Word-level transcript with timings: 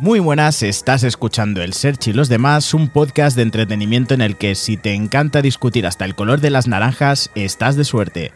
Muy 0.00 0.18
buenas, 0.18 0.62
estás 0.62 1.04
escuchando 1.04 1.62
El 1.62 1.74
Search 1.74 2.08
y 2.08 2.14
los 2.14 2.30
demás, 2.30 2.72
un 2.72 2.88
podcast 2.88 3.36
de 3.36 3.42
entretenimiento 3.42 4.14
en 4.14 4.22
el 4.22 4.38
que 4.38 4.54
si 4.54 4.78
te 4.78 4.94
encanta 4.94 5.42
discutir 5.42 5.86
hasta 5.86 6.06
el 6.06 6.14
color 6.14 6.40
de 6.40 6.48
las 6.48 6.66
naranjas, 6.66 7.30
estás 7.34 7.76
de 7.76 7.84
suerte. 7.84 8.32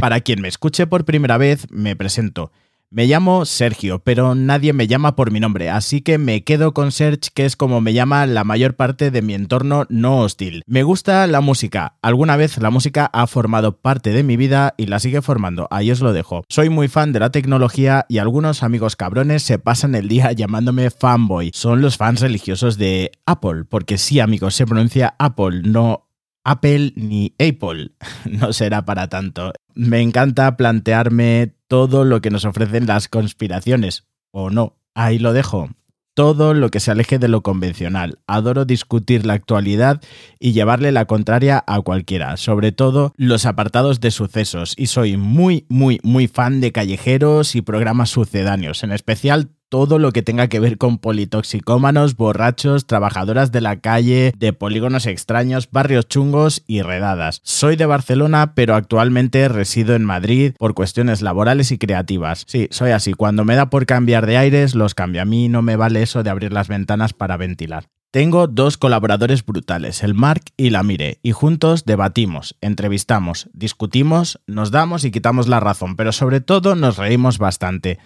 Para 0.00 0.22
quien 0.22 0.40
me 0.40 0.48
escuche 0.48 0.86
por 0.86 1.04
primera 1.04 1.36
vez, 1.36 1.70
me 1.70 1.94
presento. 1.94 2.52
Me 2.94 3.06
llamo 3.06 3.46
Sergio, 3.46 4.00
pero 4.00 4.34
nadie 4.34 4.74
me 4.74 4.86
llama 4.86 5.16
por 5.16 5.30
mi 5.30 5.40
nombre, 5.40 5.70
así 5.70 6.02
que 6.02 6.18
me 6.18 6.44
quedo 6.44 6.74
con 6.74 6.92
Serge, 6.92 7.30
que 7.32 7.46
es 7.46 7.56
como 7.56 7.80
me 7.80 7.94
llama 7.94 8.26
la 8.26 8.44
mayor 8.44 8.74
parte 8.76 9.10
de 9.10 9.22
mi 9.22 9.32
entorno 9.32 9.86
no 9.88 10.18
hostil. 10.18 10.62
Me 10.66 10.82
gusta 10.82 11.26
la 11.26 11.40
música. 11.40 11.96
Alguna 12.02 12.36
vez 12.36 12.58
la 12.58 12.68
música 12.68 13.08
ha 13.14 13.26
formado 13.26 13.78
parte 13.78 14.10
de 14.10 14.22
mi 14.22 14.36
vida 14.36 14.74
y 14.76 14.88
la 14.88 14.98
sigue 14.98 15.22
formando, 15.22 15.68
ahí 15.70 15.90
os 15.90 16.02
lo 16.02 16.12
dejo. 16.12 16.44
Soy 16.50 16.68
muy 16.68 16.88
fan 16.88 17.14
de 17.14 17.20
la 17.20 17.30
tecnología 17.30 18.04
y 18.10 18.18
algunos 18.18 18.62
amigos 18.62 18.94
cabrones 18.94 19.42
se 19.42 19.58
pasan 19.58 19.94
el 19.94 20.08
día 20.08 20.32
llamándome 20.32 20.90
fanboy. 20.90 21.50
Son 21.54 21.80
los 21.80 21.96
fans 21.96 22.20
religiosos 22.20 22.76
de 22.76 23.12
Apple, 23.24 23.64
porque 23.70 23.96
sí 23.96 24.20
amigos, 24.20 24.54
se 24.54 24.66
pronuncia 24.66 25.14
Apple, 25.18 25.62
no 25.64 26.10
Apple 26.44 26.92
ni 26.96 27.34
Apple. 27.38 27.92
No 28.30 28.52
será 28.52 28.84
para 28.84 29.08
tanto. 29.08 29.52
Me 29.74 30.00
encanta 30.02 30.56
plantearme 30.56 31.54
todo 31.72 32.04
lo 32.04 32.20
que 32.20 32.28
nos 32.28 32.44
ofrecen 32.44 32.86
las 32.86 33.08
conspiraciones. 33.08 34.04
O 34.30 34.50
no, 34.50 34.76
ahí 34.94 35.18
lo 35.18 35.32
dejo. 35.32 35.70
Todo 36.12 36.52
lo 36.52 36.70
que 36.70 36.80
se 36.80 36.90
aleje 36.90 37.18
de 37.18 37.28
lo 37.28 37.42
convencional. 37.42 38.18
Adoro 38.26 38.66
discutir 38.66 39.24
la 39.24 39.32
actualidad 39.32 40.02
y 40.38 40.52
llevarle 40.52 40.92
la 40.92 41.06
contraria 41.06 41.64
a 41.66 41.80
cualquiera, 41.80 42.36
sobre 42.36 42.72
todo 42.72 43.14
los 43.16 43.46
apartados 43.46 44.00
de 44.00 44.10
sucesos. 44.10 44.74
Y 44.76 44.88
soy 44.88 45.16
muy, 45.16 45.64
muy, 45.70 45.98
muy 46.02 46.28
fan 46.28 46.60
de 46.60 46.72
callejeros 46.72 47.56
y 47.56 47.62
programas 47.62 48.10
sucedáneos, 48.10 48.82
en 48.82 48.92
especial 48.92 49.48
todo 49.72 49.98
lo 49.98 50.12
que 50.12 50.20
tenga 50.20 50.48
que 50.48 50.60
ver 50.60 50.76
con 50.76 50.98
politoxicómanos, 50.98 52.14
borrachos, 52.14 52.86
trabajadoras 52.86 53.52
de 53.52 53.62
la 53.62 53.80
calle, 53.80 54.34
de 54.36 54.52
polígonos 54.52 55.06
extraños, 55.06 55.70
barrios 55.70 56.06
chungos 56.08 56.62
y 56.66 56.82
redadas. 56.82 57.40
Soy 57.42 57.76
de 57.76 57.86
Barcelona, 57.86 58.52
pero 58.54 58.74
actualmente 58.74 59.48
resido 59.48 59.94
en 59.94 60.04
Madrid 60.04 60.52
por 60.58 60.74
cuestiones 60.74 61.22
laborales 61.22 61.72
y 61.72 61.78
creativas. 61.78 62.44
Sí, 62.46 62.68
soy 62.70 62.90
así. 62.90 63.14
Cuando 63.14 63.46
me 63.46 63.56
da 63.56 63.70
por 63.70 63.86
cambiar 63.86 64.26
de 64.26 64.36
aires, 64.36 64.74
los 64.74 64.94
cambio. 64.94 65.22
A 65.22 65.24
mí 65.24 65.48
no 65.48 65.62
me 65.62 65.76
vale 65.76 66.02
eso 66.02 66.22
de 66.22 66.28
abrir 66.28 66.52
las 66.52 66.68
ventanas 66.68 67.14
para 67.14 67.38
ventilar. 67.38 67.88
Tengo 68.12 68.48
dos 68.48 68.76
colaboradores 68.76 69.42
brutales, 69.42 70.02
el 70.02 70.12
Mark 70.12 70.42
y 70.58 70.68
la 70.68 70.82
Mire, 70.82 71.18
y 71.22 71.32
juntos 71.32 71.86
debatimos, 71.86 72.58
entrevistamos, 72.60 73.48
discutimos, 73.54 74.38
nos 74.46 74.70
damos 74.70 75.06
y 75.06 75.10
quitamos 75.10 75.48
la 75.48 75.60
razón, 75.60 75.96
pero 75.96 76.12
sobre 76.12 76.42
todo 76.42 76.74
nos 76.74 76.98
reímos 76.98 77.38
bastante. 77.38 77.98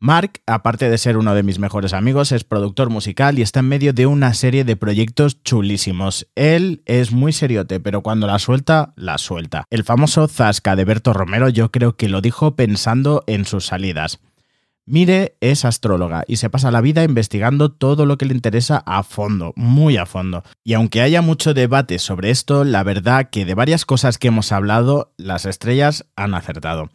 Mark, 0.00 0.42
aparte 0.46 0.90
de 0.90 0.98
ser 0.98 1.16
uno 1.16 1.34
de 1.34 1.42
mis 1.42 1.58
mejores 1.58 1.94
amigos, 1.94 2.32
es 2.32 2.44
productor 2.44 2.90
musical 2.90 3.38
y 3.38 3.42
está 3.42 3.60
en 3.60 3.68
medio 3.68 3.92
de 3.92 4.06
una 4.06 4.34
serie 4.34 4.64
de 4.64 4.76
proyectos 4.76 5.42
chulísimos. 5.42 6.26
Él 6.34 6.82
es 6.84 7.12
muy 7.12 7.32
seriote, 7.32 7.80
pero 7.80 8.02
cuando 8.02 8.26
la 8.26 8.38
suelta, 8.38 8.92
la 8.96 9.18
suelta. 9.18 9.64
El 9.70 9.84
famoso 9.84 10.28
Zasca 10.28 10.76
de 10.76 10.84
Berto 10.84 11.12
Romero 11.12 11.48
yo 11.48 11.70
creo 11.70 11.96
que 11.96 12.08
lo 12.08 12.20
dijo 12.20 12.54
pensando 12.54 13.24
en 13.26 13.46
sus 13.46 13.66
salidas. 13.66 14.20
Mire 14.86 15.38
es 15.40 15.64
astróloga 15.64 16.24
y 16.26 16.36
se 16.36 16.50
pasa 16.50 16.70
la 16.70 16.82
vida 16.82 17.04
investigando 17.04 17.72
todo 17.72 18.04
lo 18.04 18.18
que 18.18 18.26
le 18.26 18.34
interesa 18.34 18.82
a 18.84 19.02
fondo, 19.02 19.54
muy 19.56 19.96
a 19.96 20.04
fondo. 20.04 20.42
Y 20.62 20.74
aunque 20.74 21.00
haya 21.00 21.22
mucho 21.22 21.54
debate 21.54 21.98
sobre 21.98 22.28
esto, 22.28 22.64
la 22.64 22.82
verdad 22.82 23.30
que 23.30 23.46
de 23.46 23.54
varias 23.54 23.86
cosas 23.86 24.18
que 24.18 24.28
hemos 24.28 24.52
hablado, 24.52 25.14
las 25.16 25.46
estrellas 25.46 26.04
han 26.16 26.34
acertado. 26.34 26.90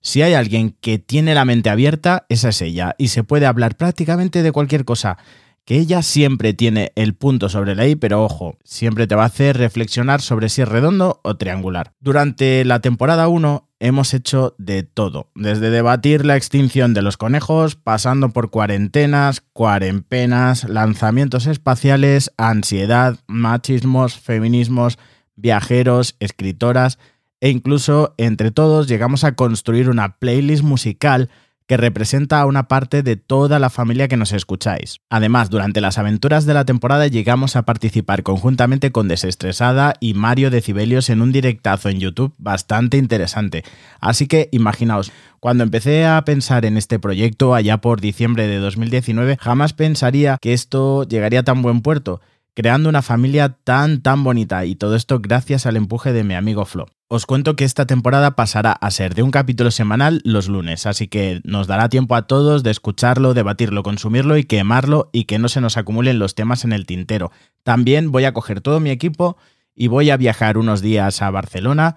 Si 0.00 0.22
hay 0.22 0.34
alguien 0.34 0.76
que 0.80 0.98
tiene 0.98 1.34
la 1.34 1.44
mente 1.44 1.70
abierta, 1.70 2.26
esa 2.28 2.50
es 2.50 2.62
ella, 2.62 2.94
y 2.98 3.08
se 3.08 3.24
puede 3.24 3.46
hablar 3.46 3.76
prácticamente 3.76 4.42
de 4.42 4.52
cualquier 4.52 4.84
cosa. 4.84 5.18
Que 5.64 5.76
ella 5.76 6.00
siempre 6.00 6.54
tiene 6.54 6.92
el 6.94 7.14
punto 7.14 7.50
sobre 7.50 7.74
la 7.74 7.86
I, 7.86 7.96
pero 7.96 8.24
ojo, 8.24 8.56
siempre 8.64 9.06
te 9.06 9.14
va 9.14 9.24
a 9.24 9.26
hacer 9.26 9.58
reflexionar 9.58 10.22
sobre 10.22 10.48
si 10.48 10.62
es 10.62 10.68
redondo 10.68 11.20
o 11.22 11.36
triangular. 11.36 11.92
Durante 12.00 12.64
la 12.64 12.80
temporada 12.80 13.28
1 13.28 13.68
hemos 13.80 14.14
hecho 14.14 14.54
de 14.56 14.82
todo, 14.82 15.30
desde 15.34 15.68
debatir 15.68 16.24
la 16.24 16.36
extinción 16.36 16.94
de 16.94 17.02
los 17.02 17.18
conejos, 17.18 17.76
pasando 17.76 18.30
por 18.30 18.50
cuarentenas, 18.50 19.42
cuarenpenas, 19.52 20.64
lanzamientos 20.68 21.46
espaciales, 21.46 22.32
ansiedad, 22.38 23.18
machismos, 23.26 24.18
feminismos, 24.18 24.98
viajeros, 25.36 26.16
escritoras, 26.18 26.98
e 27.40 27.50
incluso 27.50 28.14
entre 28.18 28.50
todos 28.50 28.88
llegamos 28.88 29.24
a 29.24 29.34
construir 29.34 29.90
una 29.90 30.16
playlist 30.16 30.62
musical 30.62 31.30
que 31.68 31.76
representa 31.76 32.40
a 32.40 32.46
una 32.46 32.66
parte 32.66 33.02
de 33.02 33.16
toda 33.16 33.58
la 33.58 33.68
familia 33.68 34.08
que 34.08 34.16
nos 34.16 34.32
escucháis. 34.32 35.00
Además, 35.10 35.50
durante 35.50 35.82
las 35.82 35.98
aventuras 35.98 36.46
de 36.46 36.54
la 36.54 36.64
temporada 36.64 37.06
llegamos 37.08 37.56
a 37.56 37.62
participar 37.62 38.22
conjuntamente 38.22 38.90
con 38.90 39.06
Desestresada 39.06 39.92
y 40.00 40.14
Mario 40.14 40.50
Decibelios 40.50 41.10
en 41.10 41.20
un 41.20 41.30
directazo 41.30 41.90
en 41.90 42.00
YouTube 42.00 42.34
bastante 42.38 42.96
interesante. 42.96 43.64
Así 44.00 44.26
que 44.26 44.48
imaginaos, 44.50 45.12
cuando 45.40 45.62
empecé 45.62 46.06
a 46.06 46.24
pensar 46.24 46.64
en 46.64 46.78
este 46.78 46.98
proyecto 46.98 47.54
allá 47.54 47.82
por 47.82 48.00
diciembre 48.00 48.48
de 48.48 48.56
2019, 48.56 49.36
jamás 49.38 49.74
pensaría 49.74 50.38
que 50.40 50.54
esto 50.54 51.04
llegaría 51.04 51.40
a 51.40 51.44
tan 51.44 51.60
buen 51.60 51.82
puerto 51.82 52.22
creando 52.54 52.88
una 52.88 53.02
familia 53.02 53.50
tan 53.62 54.02
tan 54.02 54.24
bonita 54.24 54.64
y 54.64 54.74
todo 54.74 54.96
esto 54.96 55.20
gracias 55.20 55.64
al 55.66 55.76
empuje 55.76 56.12
de 56.12 56.24
mi 56.24 56.34
amigo 56.34 56.64
Flo. 56.64 56.86
Os 57.10 57.24
cuento 57.24 57.56
que 57.56 57.64
esta 57.64 57.86
temporada 57.86 58.36
pasará 58.36 58.72
a 58.72 58.90
ser 58.90 59.14
de 59.14 59.22
un 59.22 59.30
capítulo 59.30 59.70
semanal 59.70 60.20
los 60.24 60.46
lunes, 60.46 60.84
así 60.84 61.08
que 61.08 61.40
nos 61.42 61.66
dará 61.66 61.88
tiempo 61.88 62.14
a 62.14 62.26
todos 62.26 62.62
de 62.62 62.70
escucharlo, 62.70 63.32
debatirlo, 63.32 63.82
consumirlo 63.82 64.36
y 64.36 64.44
quemarlo 64.44 65.08
y 65.10 65.24
que 65.24 65.38
no 65.38 65.48
se 65.48 65.62
nos 65.62 65.78
acumulen 65.78 66.18
los 66.18 66.34
temas 66.34 66.66
en 66.66 66.74
el 66.74 66.84
tintero. 66.84 67.32
También 67.62 68.12
voy 68.12 68.26
a 68.26 68.34
coger 68.34 68.60
todo 68.60 68.78
mi 68.78 68.90
equipo 68.90 69.38
y 69.74 69.86
voy 69.86 70.10
a 70.10 70.18
viajar 70.18 70.58
unos 70.58 70.82
días 70.82 71.22
a 71.22 71.30
Barcelona 71.30 71.96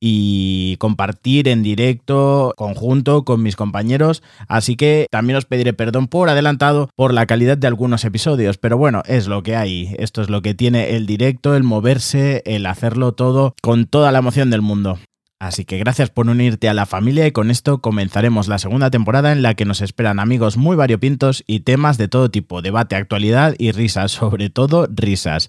y 0.00 0.76
compartir 0.78 1.46
en 1.46 1.62
directo 1.62 2.54
conjunto 2.56 3.24
con 3.24 3.42
mis 3.42 3.54
compañeros. 3.54 4.22
Así 4.48 4.76
que 4.76 5.06
también 5.10 5.36
os 5.36 5.44
pediré 5.44 5.74
perdón 5.74 6.08
por 6.08 6.30
adelantado 6.30 6.88
por 6.96 7.12
la 7.12 7.26
calidad 7.26 7.58
de 7.58 7.66
algunos 7.66 8.04
episodios. 8.04 8.56
Pero 8.56 8.78
bueno, 8.78 9.02
es 9.06 9.28
lo 9.28 9.42
que 9.42 9.56
hay. 9.56 9.94
Esto 9.98 10.22
es 10.22 10.30
lo 10.30 10.42
que 10.42 10.54
tiene 10.54 10.96
el 10.96 11.06
directo, 11.06 11.54
el 11.54 11.62
moverse, 11.62 12.42
el 12.46 12.66
hacerlo 12.66 13.12
todo 13.12 13.54
con 13.60 13.86
toda 13.86 14.10
la 14.10 14.18
emoción 14.18 14.50
del 14.50 14.62
mundo. 14.62 14.98
Así 15.40 15.64
que 15.64 15.78
gracias 15.78 16.10
por 16.10 16.28
unirte 16.28 16.68
a 16.68 16.74
la 16.74 16.84
familia 16.84 17.26
y 17.26 17.32
con 17.32 17.50
esto 17.50 17.80
comenzaremos 17.80 18.46
la 18.46 18.58
segunda 18.58 18.90
temporada 18.90 19.32
en 19.32 19.40
la 19.40 19.54
que 19.54 19.64
nos 19.64 19.80
esperan 19.80 20.20
amigos 20.20 20.58
muy 20.58 20.76
variopintos 20.76 21.44
y 21.46 21.60
temas 21.60 21.96
de 21.96 22.08
todo 22.08 22.30
tipo, 22.30 22.60
debate, 22.60 22.94
actualidad 22.94 23.54
y 23.58 23.72
risas, 23.72 24.12
sobre 24.12 24.50
todo 24.50 24.86
risas. 24.94 25.48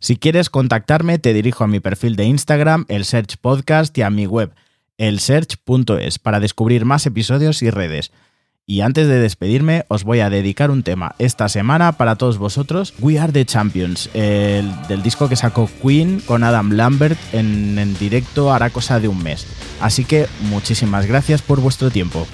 Si 0.00 0.16
quieres 0.16 0.48
contactarme, 0.50 1.18
te 1.18 1.32
dirijo 1.32 1.64
a 1.64 1.66
mi 1.66 1.80
perfil 1.80 2.14
de 2.16 2.24
Instagram, 2.24 2.84
el 2.88 3.04
Search 3.04 3.36
Podcast, 3.38 3.96
y 3.98 4.02
a 4.02 4.10
mi 4.10 4.26
web, 4.26 4.52
elsearch.es, 4.96 6.18
para 6.18 6.40
descubrir 6.40 6.84
más 6.84 7.06
episodios 7.06 7.62
y 7.62 7.70
redes. 7.70 8.12
Y 8.64 8.82
antes 8.82 9.08
de 9.08 9.18
despedirme, 9.18 9.86
os 9.88 10.04
voy 10.04 10.20
a 10.20 10.28
dedicar 10.28 10.70
un 10.70 10.82
tema 10.82 11.14
esta 11.18 11.48
semana 11.48 11.92
para 11.92 12.16
todos 12.16 12.36
vosotros. 12.36 12.92
We 13.00 13.18
Are 13.18 13.32
the 13.32 13.46
Champions, 13.46 14.10
el, 14.12 14.70
del 14.88 15.02
disco 15.02 15.28
que 15.28 15.36
sacó 15.36 15.70
Queen 15.82 16.20
con 16.20 16.44
Adam 16.44 16.72
Lambert 16.72 17.18
en, 17.32 17.78
en 17.78 17.98
directo 17.98 18.52
hará 18.52 18.68
cosa 18.68 19.00
de 19.00 19.08
un 19.08 19.22
mes. 19.22 19.46
Así 19.80 20.04
que 20.04 20.26
muchísimas 20.42 21.06
gracias 21.06 21.40
por 21.40 21.60
vuestro 21.60 21.90
tiempo. 21.90 22.26